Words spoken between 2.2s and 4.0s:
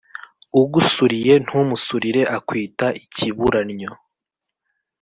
akwita ikibura nnyo.